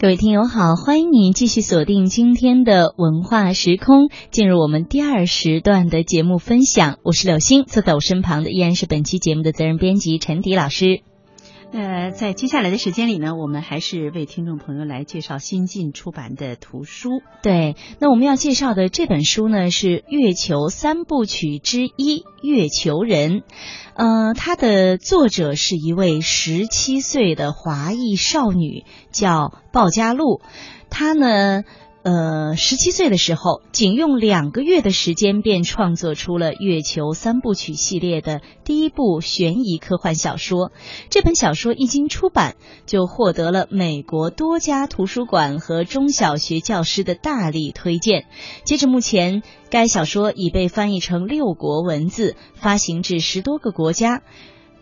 [0.00, 7.00] 各位听友好，欢迎你继续锁定今天的文化时空，进入我们第二时段的节目分享。
[7.02, 11.00] 我是柳星，坐在我身旁的依然是本期节目的责任编辑陈迪老师。
[11.70, 17.10] 呃，在接下来的时间里呢，我们还是为听众朋友来介绍新近出版的图书。
[17.42, 23.40] 对，那我们要介绍的这本书呢是《月球三部曲之一：月球人》。
[23.94, 30.40] 呃，它的作者是一位十七岁的华裔少女，叫鲍嘉璐。
[30.88, 31.64] 她呢。
[32.04, 40.72] 呃，十七岁的时候，仅用两个月的时间便创作出了《月球三部曲》系列的第一部悬疑科幻小说。
[41.10, 48.26] 这本小说一经出版，就获得了美国多家图书馆和中小学教师的大力推荐。
[48.64, 54.22] 截至目前，该小说已被翻译成六国文字，发行至十多个国家。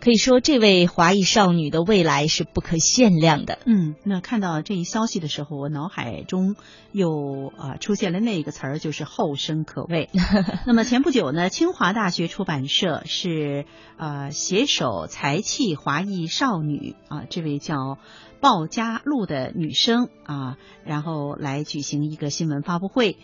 [0.07, 3.59] 可以说，这位华裔少女的未来是不可限量的。
[3.65, 6.55] 嗯，那看到这一消息的时候，我脑海中
[6.93, 10.09] 又啊出现了那个词儿，就是后生可畏。
[10.65, 13.65] 那么前不久呢，清华大学出版社是
[13.97, 17.97] 呃携手才气华裔少女啊，这位叫
[18.39, 23.17] 鲍嘉璐的女生啊，然后来举行一个新闻发布会。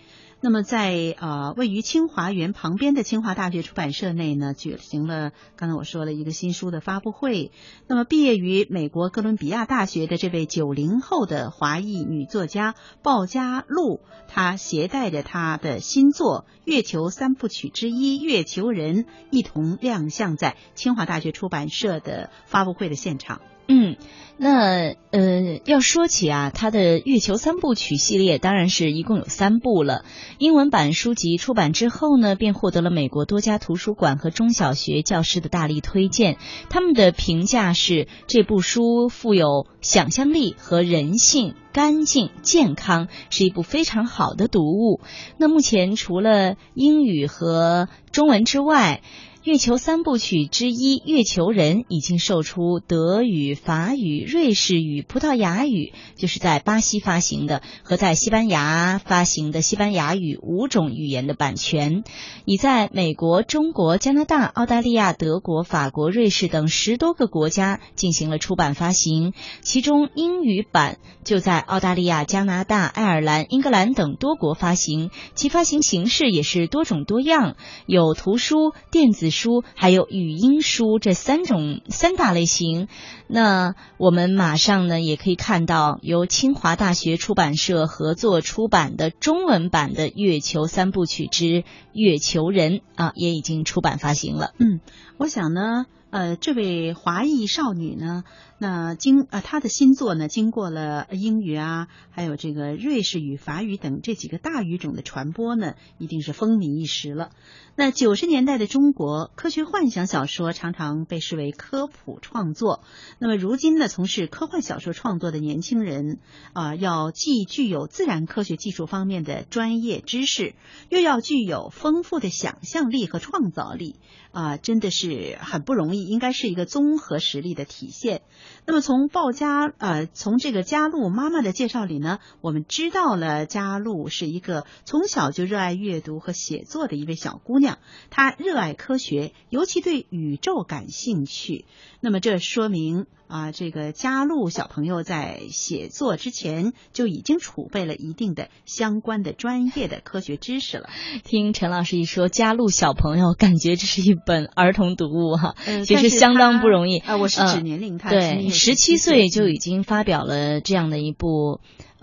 [0.45, 7.53] 那么，在呃位于清华园旁边的清华大学出版社内呢，举行了刚才我说了一个新书的发布会。
[7.87, 23.39] 那么，毕业于美国哥伦比亚大学的这位九零后的华裔女作家鲍嘉璐，她携带着她的新作《月球三部曲之一：月球人》一同亮相在清华大学出版社的发布会的现场。
[23.67, 23.95] 嗯，
[24.37, 30.03] 那呃，要说起啊，他的《月球三部曲》系列，当然是一共有三部了。
[30.37, 36.37] 英文版书籍出版之后呢，便获得了美国多家图书馆和中小学教师的大力推荐。
[36.69, 44.99] 他们的评价是，这部书富有想象力和人性，干净健康，是一部非常好的读物。
[45.37, 49.01] 那目前除了英语和中文之外，
[49.43, 62.05] 月球三部曲之一《月球人》已经售出德语、法语、瑞士语、葡萄牙语，就是在巴西发行的，和在西班牙发行的西班牙语五种语言的版权，
[62.45, 69.33] 已在美国、中国、加拿大、澳大利亚、德国、法国、瑞士等十多个国家进行了出版发行。
[69.61, 79.32] 其中英语版就在澳大利亚、加拿大、爱尔兰、英格兰等多国发行，其发行形式也是多种多样，有图书、电子。
[79.33, 82.87] 书还有语音书这三种三大类型，
[83.27, 94.53] 那我们马上呢也可以看到由清华大学出版社合作出版的中文版的《月球三部曲之月球人》啊，也已经出版发行了。
[94.57, 94.79] 嗯，
[95.17, 95.85] 我想呢。
[96.13, 98.23] 呃，这位华裔少女呢，
[98.63, 107.31] 那经啊，他的新作呢，经过了英语啊，还有这个瑞士语、法语等这几个大语种的传播呢，一定是风靡一时了。
[107.75, 112.85] 那九十年代的中国，科学幻想小说常常被视为科普创作。
[113.19, 116.19] 那么如今呢，从事科幻小说创作的年轻人
[116.53, 120.55] 啊，要既具有自然科学技术方面的专业知识，
[120.87, 123.97] 又要具有丰富的想象力和创造力
[124.31, 126.05] 啊，真的是很不容易。
[126.05, 128.21] 应该是一个综合实力的体现。
[128.65, 137.77] 那么从鲍家呃，从这个嘉璐妈妈的介绍里呢，我们知道了嘉璐是一个从小就热爱阅读和写作的一位小姑娘。
[138.09, 141.65] 她热爱科学，尤其对宇宙感兴趣。
[141.99, 150.89] 那么这说明啊，这个嘉璐小朋友在写作之前就已经储备了一定的相关的专业的科学知识了。
[151.23, 155.55] 听陈老师一说，嘉璐小朋友感觉这是一本儿童读物哈，
[155.85, 157.17] 其实相当不容易啊。
[157.17, 158.32] 我是指年龄，他对。
[158.49, 161.59] 十七岁就已经发表了这样的一部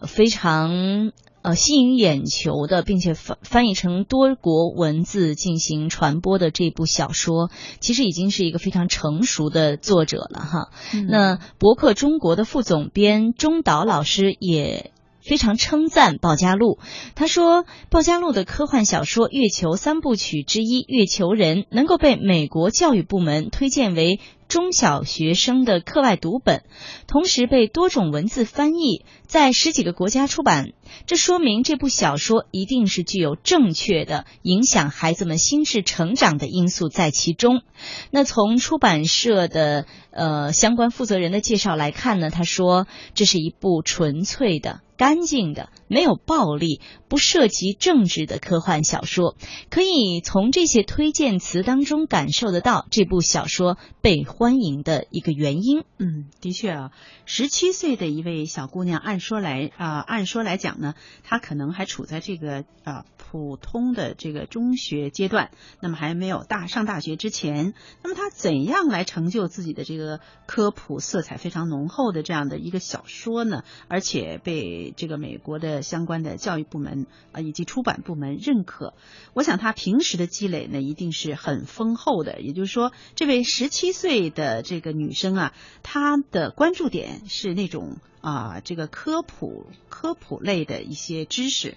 [0.06, 10.70] 非常呃吸引眼球的，并且翻翻译成多国文字进行传播的这部小说，其实已经是一个非常成熟的作者了哈。
[11.08, 14.92] 那博客中国的副总编中岛老师也。
[15.22, 16.78] 非常称赞鲍嘉璐，
[17.14, 24.18] 他说鲍嘉璐的科幻小说《月球三部曲之一：月球人》能够被美国教育部门推荐为
[24.50, 26.64] 中小学生的课外读本，
[27.06, 30.72] 同时被多种文字翻译，在十几个国家出版。
[31.06, 37.62] 这说明这部小说一定是具有正确的影响孩子们心智成长的因素在其中。
[38.10, 44.80] 那从出版社的呃相关负责人的介绍来看呢，他说这是一部纯粹的。
[45.00, 49.34] 干净的、没有暴力、不涉及政治的科幻小说。
[49.70, 55.84] 可以从这些推荐词当中感受得到这部小说被欢迎的一个原因。
[55.96, 56.90] 嗯，的确啊，
[57.24, 65.50] 十七岁的一位小姑娘，按说来啊，按说来讲呢，她可能还处在这个啊普通的这个中学阶段，
[65.80, 73.64] 那么还没有大上大学之前，那么她怎样来成就自己的这个科普色彩非常浓厚的这样的一个小说呢？
[73.88, 78.94] 而且被这个美国的相关的教育部门啊以及出版部门认可，
[79.34, 82.40] 我想她平时的积累呢一定是很丰厚的。
[82.40, 91.76] 也就是说，这位十七岁的这个女生啊，她的关注点是那种啊这个科普科普类的一些知识。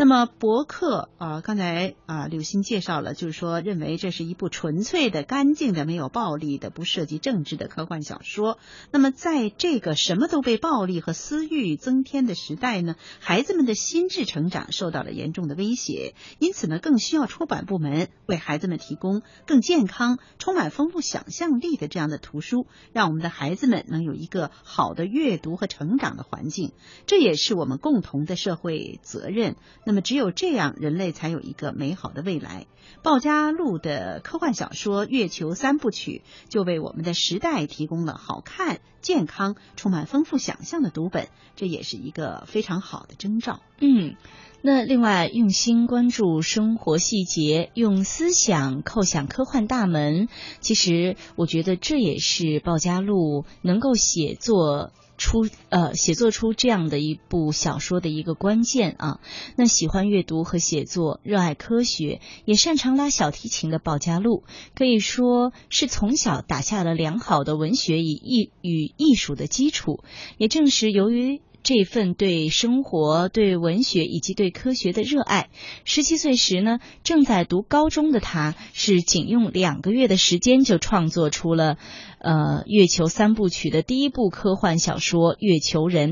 [0.00, 8.60] 那么博客啊，刚才啊柳鑫介绍了，就是说认为这是一部纯粹的、干净的、没有暴力的、不涉及政治的科幻小说。
[8.92, 26.70] 那么在这个什么都被暴力和私欲增添的时代呢，孩子们的心智成长受到了严重的威胁，因此呢，更需要出版部门为孩子们提供更健康、充满丰富想象力的这样的图书，让我们的孩子们能有一个好的阅读和成长的环境。
[27.06, 29.56] 这也是我们共同的社会责任。
[29.88, 32.66] 那么，只有这样，人类才有一个美好的未来。
[33.02, 36.20] 鲍家路的科幻小说《月球三部曲》
[36.52, 43.60] 就为我们的时代提供了好看、健康、充满丰富想象的读本，这也是一个非常好的征兆。
[43.80, 44.16] 嗯，
[44.60, 50.28] 那另外用心关注生活细节，用思想叩响科幻大门，
[50.60, 54.92] 其实我觉得这也是鲍家路能够写作。
[55.18, 59.20] 出呃写作出这样的一部小说的一个关键啊，
[59.56, 64.44] 那喜欢阅读和写作，热爱科学，也擅长拉小提琴的鲍家璐，
[64.74, 70.02] 可以说是从小打下了良好的文学与艺与艺术的基础。
[70.38, 71.42] 也正是由于。
[71.62, 75.50] 这份对生活、对文学以及对科学的热爱，
[75.84, 81.76] 十七岁时呢，正在读高中的他，是仅用两个月的时间就创作出了
[82.20, 82.32] 呃
[82.66, 86.10] 《月球三部曲》的第一部科幻小说《月球人》。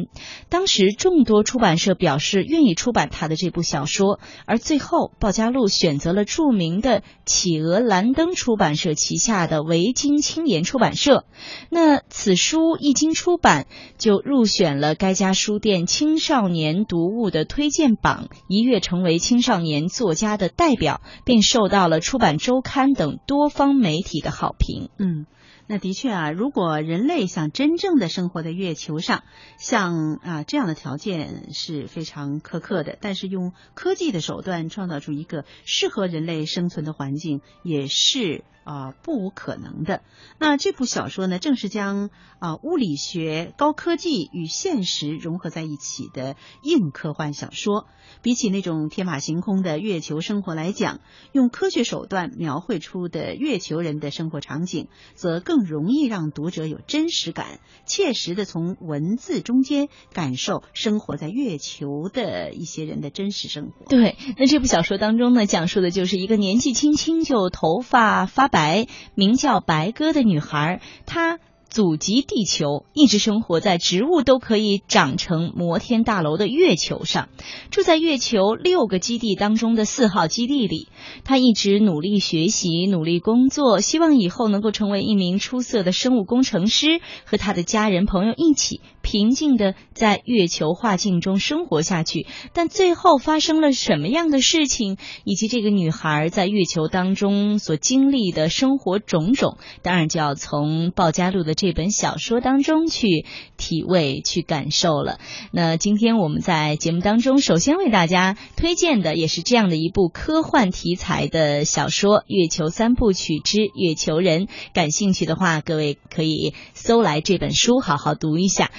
[0.50, 11.24] 当时众多出版社表示愿意出版他的这部小说，而最后鲍家路选择了著名的企鹅蓝灯出版社旗下的维京青年出版社。
[11.70, 13.66] 那此书一经出版，
[13.96, 15.35] 就入选了该家。
[15.36, 24.88] 书店青少年读物的推荐榜一跃成为青少年作家的代表，并受到了出版周刊等多方媒体的好评。
[24.98, 25.26] 嗯。
[25.68, 29.24] 那的确啊，如果人类想真正的生活在月球上，
[29.58, 32.96] 像啊这样的条件是非常苛刻的。
[33.00, 40.02] 但是用科技的手段创造出一个适合人类生存的环境，也是啊不无可能的。
[40.38, 47.88] 那这部小说呢，正是将啊物理学、高科技与现实融合在一起的硬科幻小说。
[48.22, 51.00] 比起那种天马行空的月球生活来讲，
[51.32, 54.86] 用科学手段描绘出的月球人的生活场景，
[55.16, 55.55] 则更。
[55.56, 63.86] 更容易让读者有真实感，切实的从文字中间感受生活在月球的一些人的真实生活。
[63.88, 71.38] 对，那这部小说当中呢，讲述的就是一个年纪轻轻就头发发白，名叫白鸽的女孩，她。
[71.76, 77.28] 祖籍地球，一直生活在植物都可以长成摩天大楼的月球上，
[77.70, 80.88] 住在月球六个基地当中的四号基地里。
[81.22, 92.26] 他一直努力学习，努力工作，希望以后能够成为一名出色的生物工程师，和他的家人朋友一起平静的在月球画境中生活下去。
[92.54, 101.65] 但最后发生了什么样的事情，以及这个女孩在月球当中所经历的生活种种，当然就要从鲍家路的这。
[101.66, 105.18] 这本小说当中去体味、去感受了。
[105.50, 114.46] 那今天我们在节目当中，首先为大家推荐的也是这样的一部科幻题材的小说《月球三部曲之月球人》。
[114.72, 118.70] 感兴趣的话，各位可以搜来这本书，好好读一下。